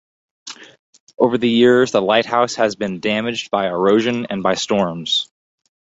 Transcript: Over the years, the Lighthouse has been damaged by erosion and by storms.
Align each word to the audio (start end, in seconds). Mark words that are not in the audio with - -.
Over 1.19 1.37
the 1.37 1.47
years, 1.47 1.91
the 1.91 2.01
Lighthouse 2.01 2.55
has 2.55 2.75
been 2.75 3.01
damaged 3.01 3.51
by 3.51 3.67
erosion 3.67 4.25
and 4.31 4.41
by 4.41 4.55
storms. 4.55 5.29